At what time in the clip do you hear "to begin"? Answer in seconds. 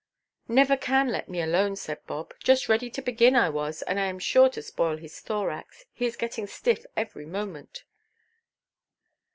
2.89-3.35